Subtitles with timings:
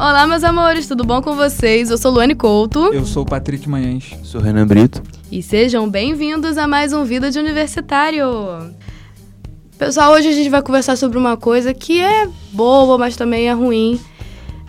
[0.00, 1.90] Olá, meus amores, tudo bom com vocês?
[1.90, 2.90] Eu sou Luane Couto.
[2.90, 4.16] Eu sou o Patrick Manhães.
[4.22, 5.02] Sou Renan Brito.
[5.30, 8.24] E sejam bem-vindos a mais um Vida de Universitário.
[9.76, 13.52] Pessoal, hoje a gente vai conversar sobre uma coisa que é boa, mas também é
[13.52, 14.00] ruim,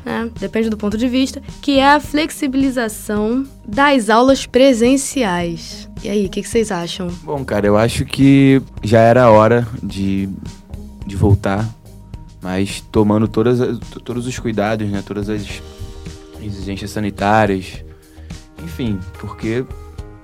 [0.03, 0.29] né?
[0.37, 5.89] Depende do ponto de vista, que é a flexibilização das aulas presenciais.
[6.03, 7.07] E aí, o que, que vocês acham?
[7.23, 10.27] Bom, cara, eu acho que já era a hora de,
[11.07, 11.65] de voltar,
[12.41, 15.03] mas tomando todas, as- todos os cuidados, né?
[15.05, 15.61] Todas as
[16.41, 17.83] exigências sanitárias,
[18.63, 19.65] enfim, porque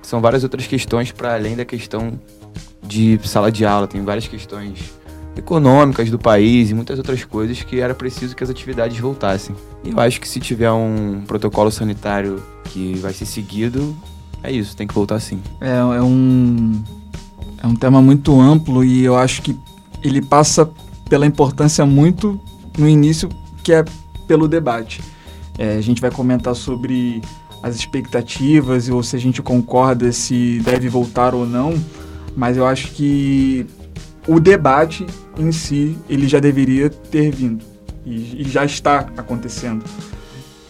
[0.02, 2.18] são várias outras questões para além da questão
[2.82, 4.78] de sala de aula, tem várias questões
[5.36, 9.54] econômicas do país e muitas outras coisas que era preciso que as atividades voltassem.
[9.84, 13.96] E eu acho que se tiver um protocolo sanitário que vai ser seguido,
[14.42, 15.40] é isso, tem que voltar sim.
[15.60, 16.82] É, é um
[17.62, 19.56] é um tema muito amplo e eu acho que
[20.02, 20.68] ele passa
[21.08, 22.40] pela importância muito
[22.76, 23.28] no início
[23.62, 23.84] que é
[24.26, 25.02] pelo debate.
[25.58, 27.20] É, a gente vai comentar sobre
[27.62, 31.74] as expectativas ou se a gente concorda se deve voltar ou não,
[32.36, 33.66] mas eu acho que
[34.26, 35.06] o debate
[35.36, 37.64] em si ele já deveria ter vindo
[38.06, 39.84] e, e já está acontecendo.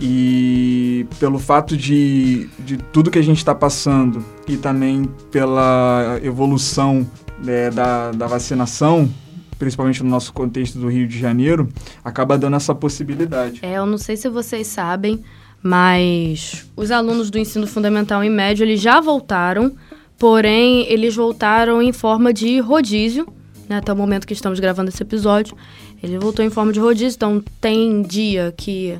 [0.00, 7.06] E pelo fato de, de tudo que a gente está passando e também pela evolução
[7.42, 9.10] né, da, da vacinação,
[9.58, 11.68] principalmente no nosso contexto do Rio de Janeiro,
[12.04, 13.60] acaba dando essa possibilidade.
[13.62, 15.22] É, eu não sei se vocês sabem,
[15.62, 19.74] mas os alunos do ensino fundamental e médio, eles já voltaram,
[20.16, 23.26] porém, eles voltaram em forma de rodízio,
[23.68, 25.56] né, até o momento que estamos gravando esse episódio.
[26.02, 28.98] Ele voltou em forma de rodízio, então tem dia que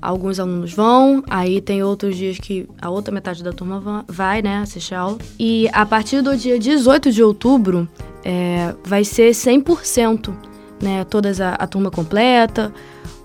[0.00, 4.42] alguns alunos vão, aí tem outros dias que a outra metade da turma va- vai,
[4.42, 5.18] né, assistir a aula.
[5.38, 7.88] E a partir do dia 18 de outubro,
[8.24, 10.32] é, vai ser 100%,
[10.80, 12.72] né, toda a, a turma completa,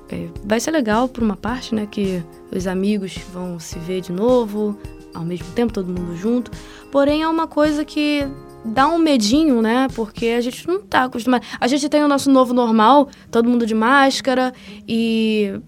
[0.10, 1.88] é, vai ser legal por uma parte, né?
[1.90, 2.24] Que
[2.56, 4.78] os amigos vão se ver de novo,
[5.14, 6.50] ao mesmo tempo, todo mundo junto.
[6.92, 8.26] Porém, é uma coisa que
[8.64, 9.88] dá um medinho, né?
[9.96, 11.44] Porque a gente não tá acostumado.
[11.60, 14.54] A gente tem o nosso novo normal, todo mundo de máscara
[14.88, 15.60] e.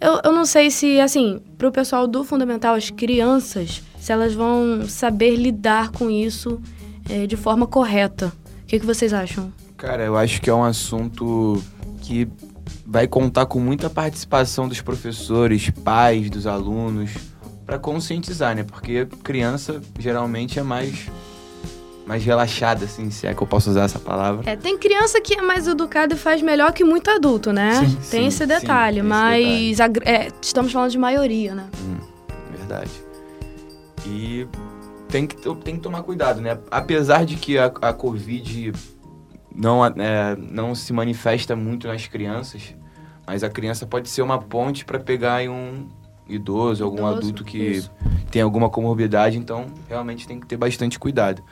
[0.00, 4.86] Eu, eu não sei se, assim, pro pessoal do fundamental, as crianças, se elas vão
[4.88, 6.60] saber lidar com isso
[7.08, 8.32] é, de forma correta.
[8.62, 9.52] O que, que vocês acham?
[9.76, 11.62] Cara, eu acho que é um assunto
[12.02, 12.28] que
[12.86, 17.10] vai contar com muita participação dos professores, pais, dos alunos,
[17.66, 18.62] para conscientizar, né?
[18.62, 21.08] Porque criança geralmente é mais
[22.08, 24.50] mais relaxada, assim, se é que eu posso usar essa palavra.
[24.50, 27.74] É, tem criança que é mais educada e faz melhor que muito adulto, né?
[27.74, 30.96] Sim, tem sim, esse sim, detalhe, tem esse mas a gr- é, estamos falando de
[30.96, 31.66] maioria, né?
[32.56, 32.90] Verdade.
[34.06, 34.48] E
[35.08, 36.58] tem que, tem que tomar cuidado, né?
[36.70, 38.72] Apesar de que a, a Covid
[39.54, 42.74] não, é, não se manifesta muito nas crianças,
[43.26, 45.86] mas a criança pode ser uma ponte para pegar em um
[46.26, 47.90] idoso, algum Idoso, adulto que isso.
[48.30, 51.42] tem alguma comorbidade, então realmente tem que ter bastante cuidado.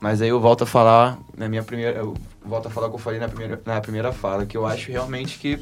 [0.00, 2.14] Mas aí eu volto a falar na minha primeira, eu
[2.44, 4.90] volto a falar o que eu falei na primeira, na primeira fala, que eu acho
[4.90, 5.58] realmente que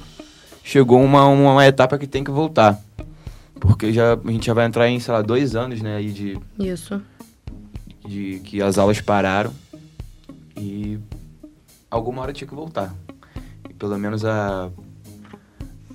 [0.63, 2.81] chegou uma, uma etapa que tem que voltar.
[3.61, 6.39] Porque já, a gente já vai entrar em, sei lá, dois anos, né, aí de,
[6.59, 7.01] Isso.
[8.05, 9.53] de que as aulas pararam
[10.57, 10.99] e
[11.91, 12.93] alguma hora tinha que voltar.
[13.69, 14.71] E pelo menos a,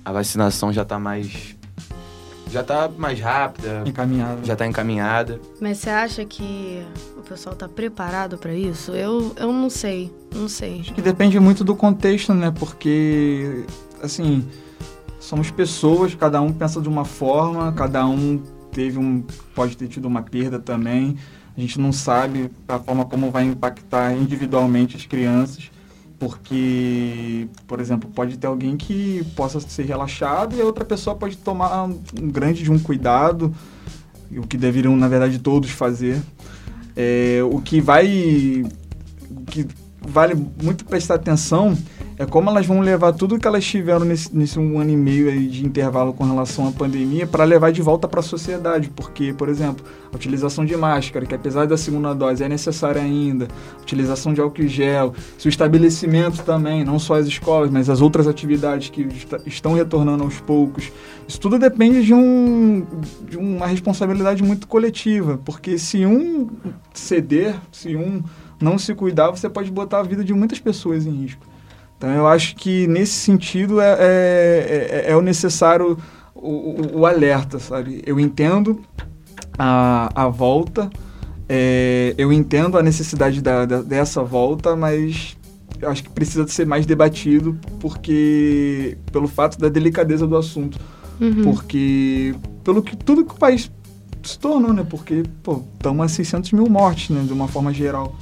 [0.04, 1.56] a vacinação já tá mais.
[2.50, 4.44] Já tá mais rápida, Encaminhado.
[4.44, 5.40] já tá encaminhada.
[5.60, 6.82] Mas você acha que
[7.16, 8.90] o pessoal tá preparado pra isso?
[8.92, 10.80] Eu, eu não sei, não sei.
[10.80, 12.50] Acho que depende muito do contexto, né?
[12.58, 13.64] Porque,
[14.02, 14.44] assim,
[15.20, 19.22] somos pessoas, cada um pensa de uma forma, cada um teve um.
[19.54, 21.16] pode ter tido uma perda também.
[21.56, 25.70] A gente não sabe a forma como vai impactar individualmente as crianças.
[26.20, 31.38] Porque, por exemplo, pode ter alguém que possa ser relaxado e a outra pessoa pode
[31.38, 33.54] tomar um grande de um cuidado,
[34.30, 36.20] o que deveriam, na verdade, todos fazer.
[36.94, 38.62] É, o que vai.
[39.30, 39.66] O que
[40.06, 41.76] vale muito prestar atenção
[42.20, 45.48] é como elas vão levar tudo que elas tiveram nesse, nesse um ano e meio
[45.48, 48.90] de intervalo com relação à pandemia para levar de volta para a sociedade.
[48.94, 49.82] Porque, por exemplo,
[50.12, 54.40] a utilização de máscara, que apesar da segunda dose é necessária ainda, a utilização de
[54.42, 59.00] álcool gel, se o estabelecimento também, não só as escolas, mas as outras atividades que
[59.00, 60.92] est- estão retornando aos poucos.
[61.26, 62.84] Isso tudo depende de, um,
[63.30, 66.50] de uma responsabilidade muito coletiva, porque se um
[66.92, 68.22] ceder, se um
[68.60, 71.48] não se cuidar, você pode botar a vida de muitas pessoas em risco.
[72.00, 75.98] Então eu acho que nesse sentido é, é, é- é o necessário
[76.34, 78.02] o, o- o alerta, sabe?
[78.06, 78.80] Eu entendo
[79.58, 80.88] a, a volta,
[81.46, 85.36] é, eu entendo a necessidade da, da- dessa volta, mas
[85.78, 90.78] eu acho que precisa de ser mais debatido porque pelo fato da delicadeza do assunto.
[91.20, 91.42] Uhum.
[91.42, 93.70] Porque, pelo que tudo que o país
[94.22, 94.86] se tornou, né?
[94.88, 97.22] Porque, pô, estamos a 600 mil mortes, né?
[97.26, 98.16] De uma forma geral.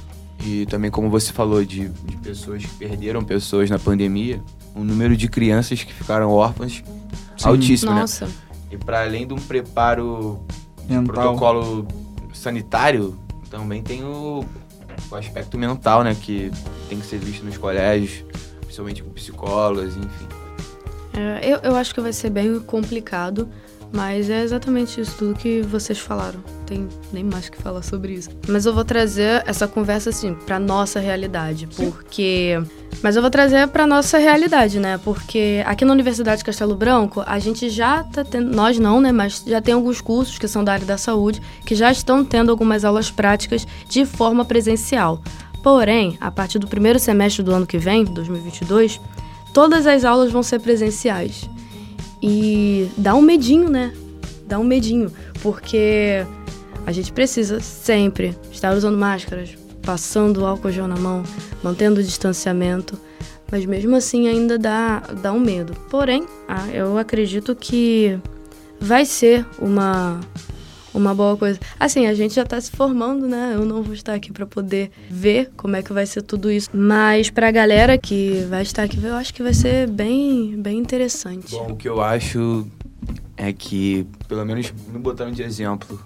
[0.45, 4.41] E também, como você falou, de, de pessoas que perderam pessoas na pandemia,
[4.73, 6.83] o número de crianças que ficaram órfãs
[7.37, 7.49] Sim.
[7.49, 8.01] altíssimo, né?
[8.01, 8.27] Nossa.
[8.71, 10.39] E para além de um preparo
[10.87, 11.87] de protocolo
[12.33, 13.17] sanitário,
[13.49, 14.45] também tem o,
[15.11, 16.15] o aspecto mental, né?
[16.15, 16.51] Que
[16.87, 18.23] tem que ser visto nos colégios,
[18.61, 20.27] principalmente com psicólogos, enfim.
[21.13, 23.49] É, eu, eu acho que vai ser bem complicado,
[23.91, 26.41] mas é exatamente isso tudo que vocês falaram.
[26.69, 28.29] Tem nem mais o que falar sobre isso.
[28.47, 32.61] Mas eu vou trazer essa conversa assim pra nossa realidade, porque
[33.01, 34.99] mas eu vou trazer pra nossa realidade, né?
[35.03, 39.11] Porque aqui na Universidade de Castelo Branco, a gente já tá tendo, nós não, né,
[39.11, 42.51] mas já tem alguns cursos que são da área da saúde que já estão tendo
[42.51, 45.23] algumas aulas práticas de forma presencial.
[45.63, 49.01] Porém, a partir do primeiro semestre do ano que vem, 2022,
[49.55, 51.49] todas as aulas vão ser presenciais.
[52.21, 53.91] E dá um medinho, né?
[54.45, 55.11] Dá um medinho,
[55.41, 56.25] porque
[56.85, 61.23] a gente precisa sempre estar usando máscaras, passando álcool gel na mão,
[61.63, 62.99] mantendo o distanciamento,
[63.51, 65.73] mas mesmo assim ainda dá, dá um medo.
[65.89, 68.19] Porém, ah, eu acredito que
[68.79, 70.19] vai ser uma
[70.93, 71.59] uma boa coisa.
[71.79, 73.51] Assim, a gente já tá se formando, né?
[73.53, 76.69] Eu não vou estar aqui para poder ver como é que vai ser tudo isso,
[76.73, 81.51] mas pra galera que vai estar aqui, eu acho que vai ser bem bem interessante.
[81.51, 82.67] Bom, o que eu acho
[83.37, 85.99] é que, pelo menos me botando de exemplo,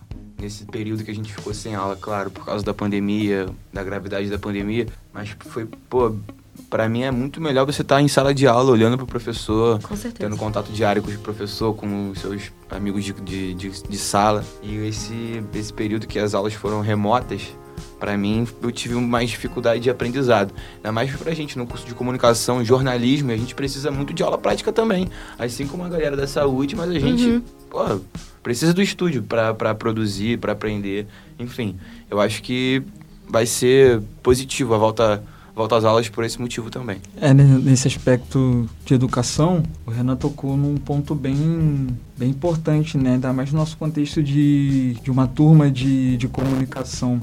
[0.43, 4.29] nesse período que a gente ficou sem aula, claro, por causa da pandemia, da gravidade
[4.29, 6.13] da pandemia, mas foi, pô,
[6.69, 9.95] pra mim é muito melhor você estar em sala de aula, olhando pro professor, Com
[9.95, 10.29] certeza.
[10.29, 14.43] tendo contato diário com o professor, com os seus amigos de, de, de, de sala.
[14.61, 17.41] E esse, esse período que as aulas foram remotas,
[17.99, 20.53] pra mim, eu tive mais dificuldade de aprendizado.
[20.75, 24.21] Ainda mais pra gente no curso de comunicação e jornalismo, a gente precisa muito de
[24.21, 25.07] aula prática também.
[25.39, 27.41] Assim como a galera da saúde, mas a gente, Uhum.
[27.69, 28.01] pô,
[28.43, 31.07] precisa do estúdio pra produzir, pra aprender.
[31.39, 31.77] Enfim,
[32.11, 32.83] eu acho que
[33.27, 35.23] vai ser positivo a volta,
[35.55, 36.97] volta às aulas por esse motivo também.
[37.19, 41.87] É, nesse aspecto de educação, o Renan tocou num ponto bem,
[42.17, 43.13] bem importante, né?
[43.13, 47.21] Ainda mais no nosso contexto de, de uma turma de, de comunicação.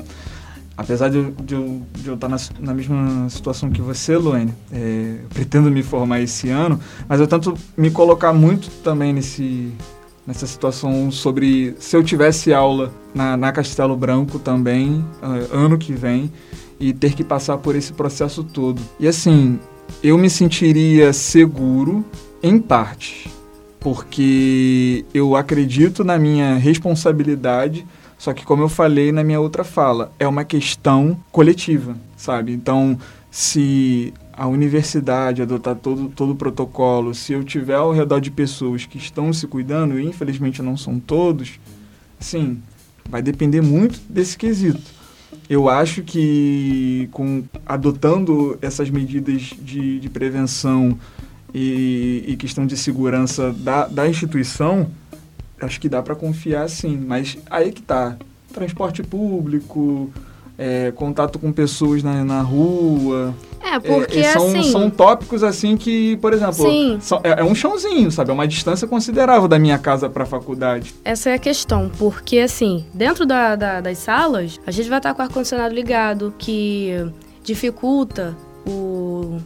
[0.76, 4.54] Apesar de eu, de eu, de eu estar na, na mesma situação que você, Luane,
[4.72, 9.70] é, pretendo me formar esse ano, mas eu tento me colocar muito também nesse,
[10.30, 15.92] nessa situação sobre se eu tivesse aula na, na Castelo Branco também, ah, ano que
[15.92, 16.30] vem,
[16.78, 18.80] e ter que passar por esse processo todo.
[19.00, 19.58] E assim,
[20.04, 22.04] eu me sentiria seguro
[22.40, 23.28] em parte,
[23.80, 27.84] porque eu acredito na minha responsabilidade,
[28.16, 32.52] só que como eu falei na minha outra fala, é uma questão coletiva, sabe?
[32.52, 32.96] Então,
[33.32, 38.86] se a universidade adotar todo, todo o protocolo, se eu tiver ao redor de pessoas
[38.86, 41.60] que estão se cuidando, e infelizmente não são todos,
[42.18, 42.62] assim,
[43.06, 44.80] vai depender muito desse quesito.
[45.46, 50.98] Eu acho que com adotando essas medidas de, de prevenção
[51.52, 54.90] e, e questão de segurança da, da instituição,
[55.60, 56.96] acho que dá para confiar sim.
[56.96, 58.16] Mas aí que tá.
[58.54, 60.10] Transporte público,
[60.62, 63.34] é, contato com pessoas na, na rua.
[63.62, 64.62] É, porque é, são, assim.
[64.70, 66.54] são tópicos assim que, por exemplo,
[67.00, 68.30] são- é, é um chãozinho, sabe?
[68.30, 70.94] É uma distância considerável da minha casa para a faculdade.
[71.04, 75.14] Essa é a questão, porque assim, dentro da- da- das salas, a gente vai estar
[75.14, 76.90] com o ar-condicionado ligado, que
[77.42, 78.36] dificulta
[78.66, 79.38] o,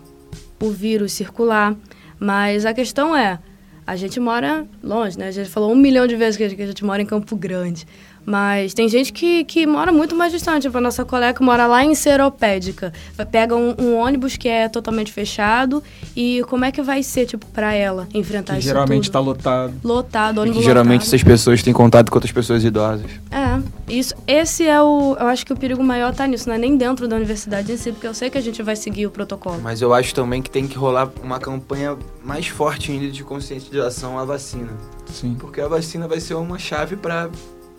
[0.61, 1.75] o vírus circular.
[2.19, 3.39] Mas a questão é,
[3.87, 5.29] a gente mora longe, né?
[5.29, 7.07] A gente falou um milhão de vezes que a gente, que a gente mora em
[7.07, 7.87] Campo Grande.
[8.27, 10.63] Mas tem gente que, que mora muito mais distante.
[10.63, 12.93] Tipo, a nossa colega mora lá em Seropédica.
[13.31, 15.83] Pega um, um ônibus que é totalmente fechado.
[16.17, 19.07] E como é que vai ser, tipo, pra ela enfrentar Que isso geralmente tudo?
[19.11, 19.75] está lotado.
[19.85, 21.09] Lotado, E ônibus que geralmente lotado.
[21.15, 23.11] essas pessoas têm contato com outras pessoas idosas.
[23.31, 23.61] É,
[23.93, 25.17] isso, esse é o.
[25.19, 27.77] Eu acho que o perigo maior tá nisso, não é nem dentro da universidade em
[27.77, 29.61] si, porque eu sei que a gente vai seguir o protocolo.
[29.63, 34.19] Mas eu acho também que tem que rolar uma campanha mais forte ainda de conscientização
[34.19, 34.71] à vacina.
[35.13, 35.37] Sim.
[35.39, 37.29] Porque a vacina vai ser uma chave para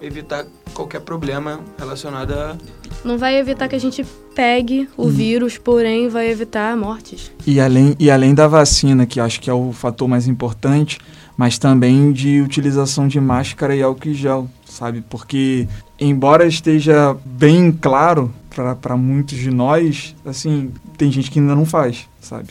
[0.02, 2.58] evitar qualquer problema relacionado a.
[3.04, 7.32] Não vai evitar que a gente pegue o vírus, porém vai evitar mortes.
[7.46, 11.00] E além, e além da vacina, que acho que é o fator mais importante,
[11.38, 15.02] mas também de utilização de máscara e álcool em gel, sabe?
[15.10, 15.68] Porque,
[16.00, 18.34] embora esteja bem claro
[18.82, 22.50] para muitos de nós, assim, tem gente que ainda não faz, sabe?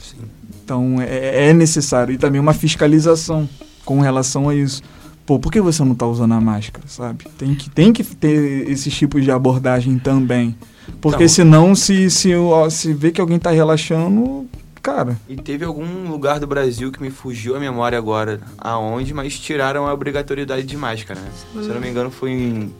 [0.00, 0.18] Sim.
[0.64, 2.14] Então é, é necessário.
[2.14, 3.48] E também uma fiscalização
[3.84, 4.82] com relação a isso.
[5.30, 7.24] Pô, por que você não tá usando a máscara, sabe?
[7.38, 10.56] Tem que, tem que ter esses tipos de abordagem também.
[11.00, 11.28] Porque Não.
[11.28, 14.44] senão, se, se, o- se vê que alguém tá relaxando,
[14.82, 15.16] cara.
[15.28, 19.86] E teve algum lugar do Brasil que me fugiu a memória agora aonde, mas tiraram
[19.86, 21.28] a obrigatoriedade de máscara, né?
[21.62, 22.74] Se eu não me engano foi em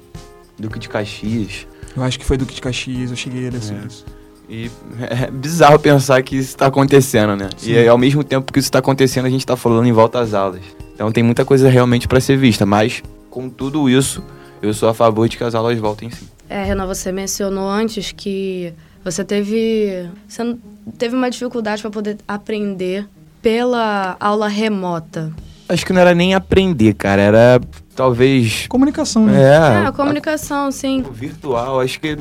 [0.59, 1.69] Duque de Caxias.
[1.97, 3.87] Eu acho que foi Duque de Caxias, eu cheguei a ler É.
[3.87, 4.05] isso.
[4.49, 4.69] E
[5.09, 7.49] é bizarro pensar que isso tá acontecendo, né?
[7.57, 7.71] Sim.
[7.75, 10.35] E ao mesmo tempo que isso tá acontecendo, a gente tá falando em volta às
[10.35, 10.63] aulas.
[11.01, 14.23] Então tem muita coisa realmente para ser vista, mas com tudo isso,
[14.61, 16.29] eu sou a favor de que as aulas voltem sim.
[16.47, 20.11] É, Renan, você mencionou antes que você teve.
[20.29, 20.59] Você
[20.99, 23.09] teve uma dificuldade para poder aprender
[23.41, 25.33] pela aula remota.
[25.71, 27.61] Acho que não era nem aprender, cara, era
[27.97, 29.41] talvez Comunicação, né?
[29.41, 31.03] É, é, a comunicação, sim.
[31.09, 32.19] o virtual, acho que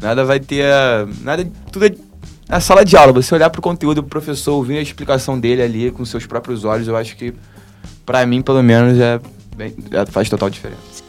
[0.00, 1.94] nada vai ter a, nada, tudo é
[2.48, 5.90] a sala de aula, você olhar pro conteúdo do professor, ouvir a explicação dele ali
[5.90, 7.34] com seus próprios olhos, eu acho que
[8.06, 9.20] pra mim, pelo menos, é
[9.56, 11.02] bem- é- faz total diferença.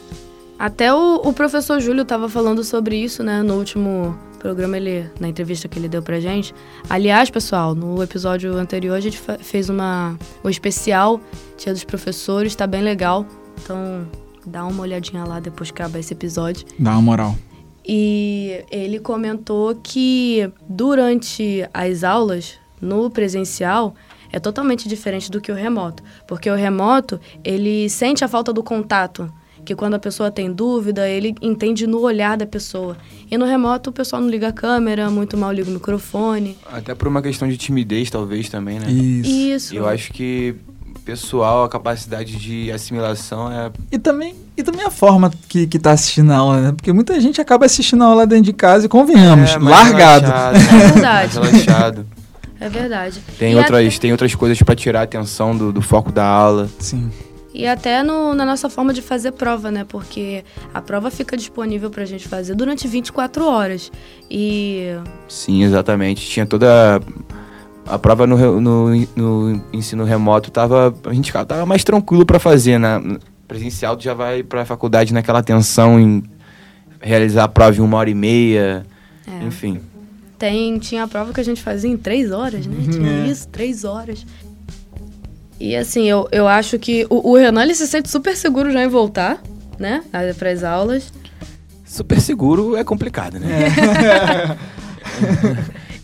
[0.57, 5.27] Até o, o professor Júlio estava falando sobre isso, né, no último programa, ele, na
[5.27, 6.53] entrevista que ele deu pra gente.
[6.89, 11.19] Aliás, pessoal, no episódio anterior a gente fez uma, um especial
[11.57, 13.25] Dia dos Professores, tá bem legal.
[13.61, 14.05] Então,
[14.45, 16.65] dá uma olhadinha lá depois que acabar esse episódio.
[16.77, 17.35] Dá uma moral.
[17.85, 23.95] E ele comentou que durante as aulas, no presencial,
[24.33, 26.01] é totalmente diferente do que o remoto.
[26.27, 29.31] Porque o remoto, ele sente a falta do contato.
[29.63, 32.97] Que quando a pessoa tem dúvida, ele entende no olhar da pessoa.
[33.31, 36.57] E no remoto, o pessoal não liga a câmera, muito mal liga o microfone.
[36.69, 38.91] Até por uma questão de timidez, talvez, também, né?
[38.91, 39.29] Isso.
[39.29, 39.73] Isso.
[39.73, 40.55] E eu acho que
[41.05, 43.71] pessoal, a capacidade de assimilação é.
[43.91, 46.71] E também, e também a forma que, que tá assistindo a aula, né?
[46.71, 50.25] Porque muita gente acaba assistindo a aula dentro de casa e convenhamos, é mais largado.
[50.25, 51.39] relaxado, É verdade.
[51.39, 52.05] mais relaxado.
[52.63, 53.21] É verdade.
[53.37, 56.25] Tem E outras, até- tem outras coisas pra tirar a atenção do, do foco da
[56.25, 56.69] aula.
[56.79, 57.11] Sim.
[57.53, 59.85] E até no- na nossa forma de fazer prova, né?
[59.87, 60.43] Porque
[60.73, 63.91] a prova fica disponível pra gente fazer durante 24 horas.
[64.31, 64.95] E
[65.27, 66.25] Sim, exatamente.
[66.27, 67.01] Tinha toda.
[67.85, 70.95] A prova no, no, no ensino remoto tava.
[71.05, 72.99] A gente tava mais tranquilo pra fazer, né?
[73.47, 76.23] Presencial tu já vai pra faculdade naquela tensão em
[77.01, 78.85] realizar a prova em uma hora e meia.
[79.27, 79.45] É.
[79.45, 79.79] Enfim.
[80.43, 82.75] Tem, tinha a prova que a gente fazia em três horas, né?
[82.91, 83.27] Tinha É.
[83.27, 84.25] isso, três horas.
[85.57, 88.83] E assim, eu, eu acho que o, o Renan ele se sente super seguro já
[88.83, 89.41] em voltar,
[89.79, 90.03] né?
[90.37, 91.13] Para as aulas.
[91.85, 93.47] Super seguro é complicado, né?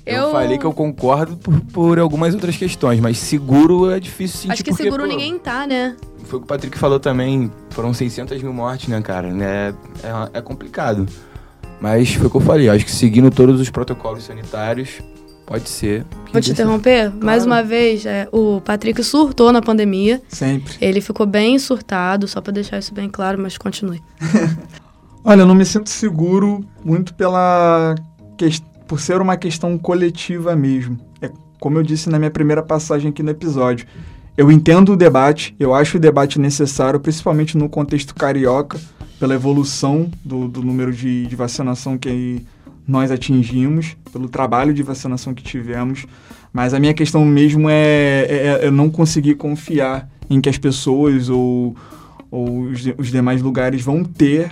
[0.06, 4.38] Eu, Eu- falei que eu concordo por, por algumas outras questões, mas seguro é difícil
[4.40, 5.96] sentir acho que porque, seguro pô, ninguém tá, né?
[6.24, 9.28] Foi o que o Patrick falou também, foram 600 mil mortes, né, cara?
[9.28, 9.74] É,
[10.34, 11.06] é, é complicado.
[11.82, 15.02] Mas foi o que eu falei, acho que seguindo todos os protocolos sanitários,
[15.46, 16.06] pode ser.
[16.26, 17.12] que Vou te interromper.
[17.24, 20.22] Mais uma vez, é, o Patrick surtou na pandemia.
[20.28, 20.76] Sempre.
[20.80, 24.02] Ele ficou bem surtado, só pra deixar isso bem claro, mas continue.
[25.24, 27.96] Olha, eu não me sinto seguro muito pela
[28.88, 30.98] por ser uma questão coletiva mesmo.
[31.22, 33.86] É como eu disse na minha primeira passagem aqui no episódio.
[34.38, 38.80] Eu entendo o debate, eu acho o debate necessário, principalmente no contexto carioca,
[39.20, 42.42] pela evolução do, do número de, de vacinação que
[42.88, 46.06] nós atingimos, pelo trabalho de vacinação que tivemos.
[46.52, 50.58] Mas a minha questão mesmo é, é, é eu não conseguir confiar em que as
[50.58, 51.76] pessoas ou,
[52.32, 54.52] ou os, os demais lugares vão ter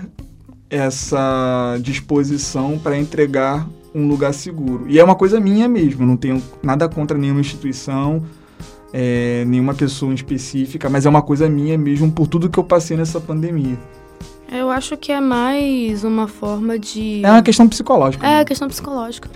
[0.70, 4.86] essa disposição para entregar um lugar seguro.
[4.88, 8.24] E é uma coisa minha mesmo, não tenho nada contra nenhuma instituição,
[8.94, 12.96] é, nenhuma pessoa específica, mas é uma coisa minha mesmo por tudo que eu passei
[12.98, 13.78] nessa pandemia.
[14.52, 17.22] Eu acho que é mais uma forma de.
[17.24, 18.26] É uma questão psicológica.
[18.26, 19.30] É, questão psicológica.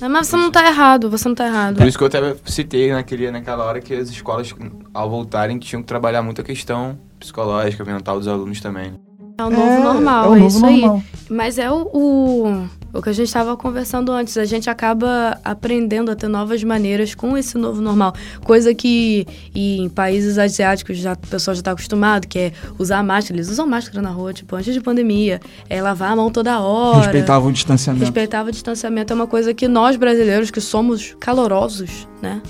[0.00, 1.76] Mas você não tá errado, você não tá errado.
[1.76, 4.54] Por isso que eu até citei naquele, naquela hora que as escolas,
[4.94, 8.92] ao voltarem, tinham que trabalhar muito a questão psicológica, mental dos alunos também.
[8.92, 8.98] né?
[9.38, 10.80] É o novo normal, é, o é, novo isso aí.
[10.80, 11.02] normal.
[11.28, 14.36] Mas é o, o, o que a gente estava conversando antes.
[14.36, 18.14] A gente acaba aprendendo a ter novas maneiras com esse novo normal.
[18.44, 23.36] Coisa que em países asiáticos já, o pessoal já está acostumado, que é usar máscara.
[23.36, 25.40] Eles usam máscara na rua, tipo, antes de pandemia.
[25.68, 27.02] É lavar a mão toda hora.
[27.02, 28.04] Respeitava o distanciamento.
[28.04, 29.12] Respeitava o distanciamento.
[29.12, 32.40] É uma coisa que nós brasileiros, que somos calorosos, né?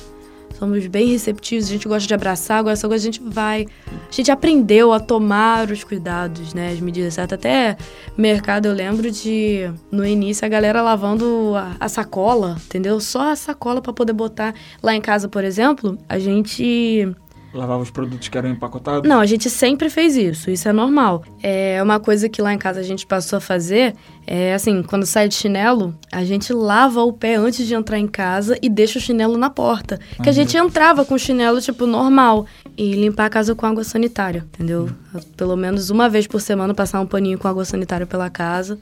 [0.58, 3.66] Somos bem receptivos, a gente gosta de abraçar, agora coisa a gente vai.
[3.86, 6.72] A gente aprendeu a tomar os cuidados, né?
[6.72, 7.38] As medidas certas.
[7.38, 7.76] Até
[8.16, 12.98] mercado eu lembro de, no início, a galera lavando a, a sacola, entendeu?
[12.98, 14.52] Só a sacola para poder botar.
[14.82, 17.14] Lá em casa, por exemplo, a gente
[17.52, 19.08] Lavava os produtos que eram empacotados.
[19.08, 21.24] não, a gente sempre fez isso, isso é normal.
[21.42, 23.94] É uma coisa que lá em casa a gente passou a fazer,
[24.26, 28.06] é assim, quando sai de chinelo, a gente lava o pé antes de entrar em
[28.06, 29.98] casa e deixa o chinelo na porta.
[30.22, 32.46] Que a gente entrava com o chinelo, tipo, normal.
[32.76, 34.90] E limpar a casa com água sanitária, entendeu?
[35.36, 38.78] Pelo menos uma vez por semana passar um paninho com água sanitária pela casa,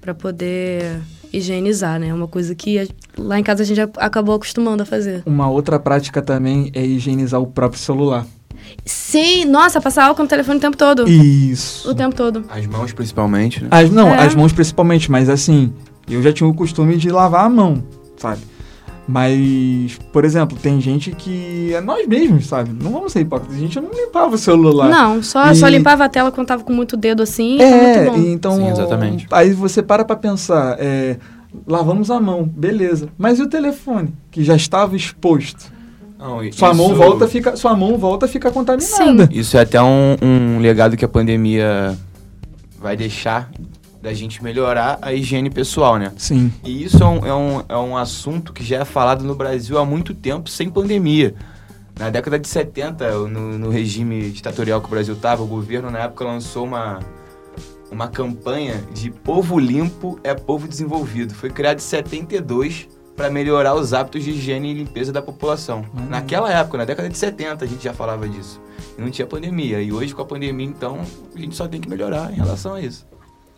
[0.00, 1.00] pra poder
[1.32, 2.08] higienizar, né?
[2.08, 2.86] É uma coisa que a-
[3.18, 5.22] lá em casa a gente acabou acostumando a fazer.
[5.26, 8.26] Uma outra prática também é higienizar o próprio celular.
[8.84, 11.08] Sim, nossa, passar álcool no telefone o tempo todo.
[11.08, 11.90] Isso.
[11.90, 12.44] O tempo todo.
[12.48, 13.68] As mãos, principalmente, né?
[13.70, 14.26] As, não, É.
[14.26, 15.72] as mãos principalmente, mas assim,
[16.08, 17.82] eu já tinha o costume de lavar a mão,
[18.16, 18.40] sabe?
[19.08, 22.70] Mas, por exemplo, tem gente que é nós mesmos, sabe?
[22.80, 24.88] Não vamos ser hipócritas, a gente não limpava o celular.
[24.88, 27.60] Não, só, E- só limpava a tela quando tava com muito dedo assim.
[27.60, 28.28] É, muito bom.
[28.30, 28.56] então.
[28.56, 29.26] Sim, exatamente.
[29.30, 31.16] Aí você para pra pensar, é,
[31.66, 33.08] lavamos a mão, beleza.
[33.18, 35.72] Mas e o telefone, que já estava exposto?
[36.18, 39.28] Não, Sua mão isso- volta, fica, sua mão volta a ficar contaminada.
[39.32, 41.96] Isso é até um, um legado que a pandemia
[42.78, 43.50] vai deixar
[44.00, 46.12] da gente melhorar a higiene pessoal, né?
[46.16, 46.52] Sim.
[46.64, 49.78] E isso é um, é, um, é um assunto que já é falado no Brasil
[49.78, 51.34] há muito tempo, sem pandemia.
[51.98, 55.98] Na década de 70, no, no regime ditatorial que o Brasil estava, o governo na
[55.98, 57.00] época lançou uma,
[57.90, 61.34] uma campanha de povo limpo é povo desenvolvido.
[61.34, 65.84] Foi criado em 72 para melhorar os hábitos de higiene e limpeza da população.
[65.92, 66.06] Uhum.
[66.08, 68.58] Naquela época, na década de 70, a gente já falava disso.
[68.96, 69.82] E não tinha pandemia.
[69.82, 71.00] E hoje, com a pandemia, então,
[71.34, 73.06] a gente só tem que melhorar em relação a isso.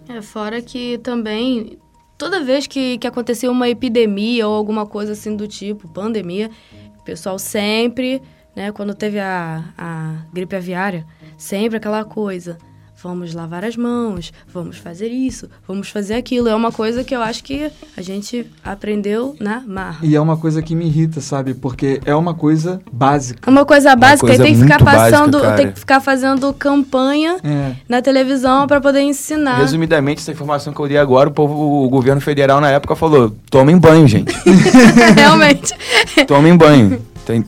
[0.09, 1.79] É, fora que também,
[2.19, 6.51] toda vez que, que acontecia uma epidemia ou alguma coisa assim do tipo, pandemia,
[6.99, 8.21] o pessoal sempre,
[8.55, 11.07] né, quando teve a, a gripe aviária,
[11.37, 12.59] sempre aquela coisa.
[13.03, 16.49] Vamos lavar as mãos, vamos fazer isso, vamos fazer aquilo.
[16.49, 19.99] É uma coisa que eu acho que a gente aprendeu na marra.
[20.03, 21.53] E é uma coisa que me irrita, sabe?
[21.53, 23.49] Porque é uma coisa básica.
[23.49, 25.57] É uma coisa básica coisa e tem que ficar básica, passando, cara.
[25.57, 27.73] tem que ficar fazendo campanha É.
[27.89, 29.59] na televisão para poder ensinar.
[29.59, 33.35] Resumidamente, essa informação que eu dei agora, o povo, o governo federal na época falou:
[33.51, 34.33] tomem banho, gente.
[35.17, 35.75] Realmente.
[36.27, 37.03] Tomem banho.
[37.27, 37.45] Tem-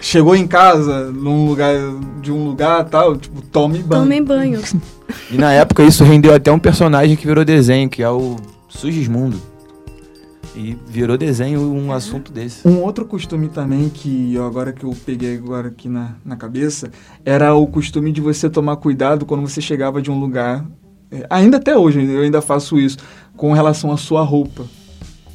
[0.00, 1.74] Chegou em casa, num lugar,
[2.22, 4.02] de um lugar tal, tipo, tome banho.
[4.02, 4.60] Tomem banho.
[5.30, 8.36] E na época isso rendeu até um personagem que virou desenho, que é o
[8.68, 9.40] Sugismundo.
[10.56, 12.66] E virou desenho um assunto desse.
[12.66, 16.90] Um outro costume também que eu- agora que eu peguei agora aqui na, na cabeça
[17.24, 20.64] era o costume de você tomar cuidado quando você chegava de um lugar.
[21.12, 22.98] é, ainda até hoje eu ainda faço isso
[23.36, 24.64] com relação à sua roupa.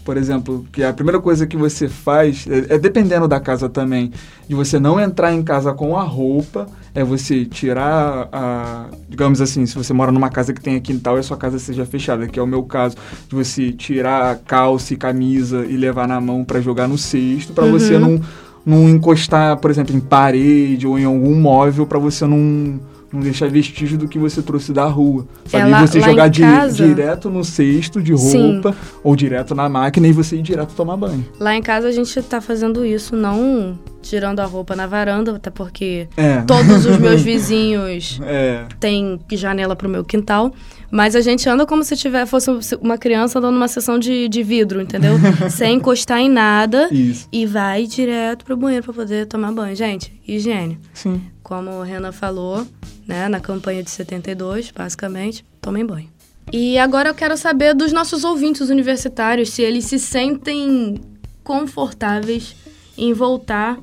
[0.04, 4.12] Por exemplo, que a primeira coisa que você faz é, é dependendo da casa também,
[4.48, 9.66] de você não entrar em casa com a roupa, é você tirar a, digamos assim,
[9.66, 12.38] se você mora numa casa que tem quintal e a sua casa seja fechada, que
[12.38, 12.98] é o meu caso,
[13.30, 17.54] de você tirar a calça e camisa e levar na mão para jogar no cesto,
[17.54, 17.72] para Uhum.
[17.72, 18.20] você não
[18.66, 22.80] não encostar, por exemplo, em parede ou em algum móvel para você não
[23.13, 25.26] não deixar vestígio do que você trouxe da rua.
[25.45, 25.63] Sabe?
[25.63, 28.54] É, lá- e você jogar di- casa- direto no cesto de Sim.
[28.54, 31.23] roupa ou direto na máquina e você ir direto tomar banho.
[31.39, 35.50] Lá em casa a gente tá fazendo isso, não tirando a roupa na varanda, até
[35.50, 36.42] porque É.
[36.42, 38.66] todos os meus vizinhos É.
[38.80, 40.54] têm janela pro meu quintal.
[40.92, 44.44] Mas a gente anda como se tiver, fosse uma criança andando numa sessão de, de
[44.44, 45.13] vidro, entendeu?
[45.50, 46.88] Sem encostar em nada.
[46.94, 47.28] Isso.
[47.32, 49.76] E vai direto pro banheiro pra poder tomar banho.
[49.76, 50.78] Gente, higiene.
[50.94, 51.20] Sim.
[51.42, 52.63] Como o Renan falou,
[53.08, 56.10] né, na campanha de 72, basicamente, tomem banho.
[56.52, 61.00] E agora eu quero saber dos nossos ouvintes universitários se eles se sentem
[61.44, 62.56] confortáveis
[62.98, 63.78] em voltar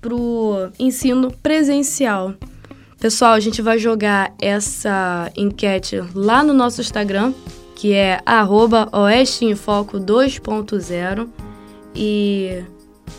[0.00, 2.34] pro ensino presencial.
[2.98, 7.32] Pessoal, a gente vai jogar essa enquete lá no nosso Instagram,
[7.74, 11.28] que é arroba Oeste em Foco 2.0.
[11.94, 12.62] E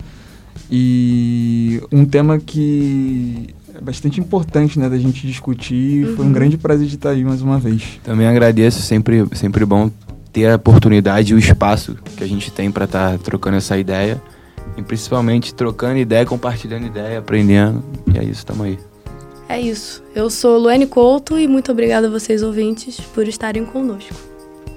[0.69, 6.05] e um tema que é bastante importante, né, da gente discutir.
[6.15, 6.33] Foi um Uhum.
[6.33, 7.99] grande prazer de estar aí mais uma vez.
[8.03, 9.89] Também agradeço, sempre, sempre bom
[10.31, 14.21] ter a oportunidade e o espaço que a gente tem para estar trocando essa ideia.
[14.75, 17.83] E principalmente trocando ideia, compartilhando ideia, aprendendo.
[18.13, 18.77] E é isso, tamo aí.
[19.49, 20.03] É isso.
[20.13, 24.13] Eu sou Luane Couto e muito obrigada a vocês, ouvintes, por estarem conosco.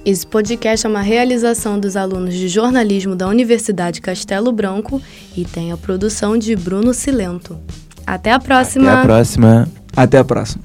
[0.04, 5.02] Esse podcast é uma realização dos alunos de jornalismo da Universidade Castelo Branco
[5.36, 7.58] e tem a produção de Bruno Silento.
[8.06, 8.90] Até a próxima!
[8.90, 9.68] Até a próxima.
[9.94, 10.62] Até a próxima.